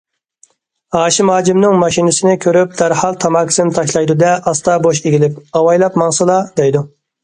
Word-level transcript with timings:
ھاشىم 0.95 1.29
ھاجىمنىڭ 1.33 1.77
ماشىنىسىنى 1.83 2.33
كۆرۈپ 2.47 2.75
دەرھال 2.81 3.21
تاماكىسىنى 3.27 3.77
تاشلايدۇ 3.79 4.19
دە 4.27 4.35
ئاستا 4.41 4.83
بوش 4.89 5.07
ئېگىلىپ:- 5.07 5.43
ئاۋايلاپ 5.57 6.05
ماڭسىلا 6.05 6.45
دەيدۇ. 6.61 6.89